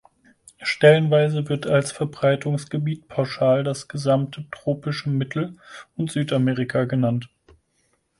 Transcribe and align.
Stellenweise 0.63 1.47
wird 1.47 1.67
als 1.67 1.91
Verbreitungsgebiet 1.91 3.07
pauschal 3.07 3.63
das 3.63 3.87
gesamte 3.87 4.45
tropische 4.49 5.11
Mittel- 5.11 5.57
und 5.95 6.11
Südamerika 6.11 6.85
genannt. 6.85 7.29